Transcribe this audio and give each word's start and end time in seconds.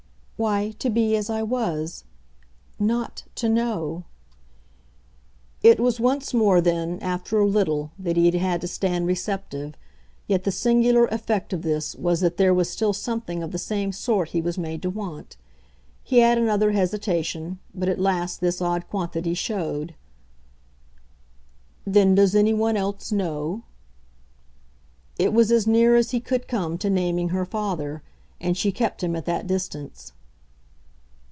"Why, 0.43 0.71
to 0.79 0.89
be 0.89 1.15
as 1.15 1.29
I 1.29 1.43
was. 1.43 2.03
NOT 2.79 3.25
to 3.35 3.47
know." 3.47 4.05
It 5.61 5.79
was 5.79 5.99
once 5.99 6.33
more 6.33 6.59
then, 6.61 6.97
after 6.99 7.37
a 7.39 7.45
little, 7.45 7.91
that 7.99 8.17
he 8.17 8.25
had 8.25 8.33
had 8.33 8.61
to 8.61 8.67
stand 8.67 9.05
receptive; 9.05 9.75
yet 10.25 10.43
the 10.43 10.51
singular 10.51 11.05
effect 11.11 11.53
of 11.53 11.61
this 11.61 11.93
was 11.93 12.21
that 12.21 12.37
there 12.37 12.55
was 12.55 12.71
still 12.71 12.91
something 12.91 13.43
of 13.43 13.51
the 13.51 13.59
same 13.59 13.91
sort 13.91 14.29
he 14.29 14.41
was 14.41 14.57
made 14.57 14.81
to 14.81 14.89
want. 14.89 15.37
He 16.03 16.17
had 16.21 16.39
another 16.39 16.71
hesitation, 16.71 17.59
but 17.75 17.87
at 17.87 17.99
last 17.99 18.41
this 18.41 18.63
odd 18.63 18.87
quantity 18.89 19.35
showed. 19.35 19.93
"Then 21.85 22.15
does 22.15 22.33
any 22.33 22.55
one 22.55 22.75
else 22.75 23.11
know?" 23.11 23.61
It 25.19 25.33
was 25.33 25.51
as 25.51 25.67
near 25.67 25.95
as 25.95 26.09
he 26.09 26.19
could 26.19 26.47
come 26.47 26.79
to 26.79 26.89
naming 26.89 27.29
her 27.29 27.45
father, 27.45 28.01
and 28.39 28.57
she 28.57 28.71
kept 28.71 29.03
him 29.03 29.15
at 29.15 29.25
that 29.25 29.45
distance. 29.45 30.13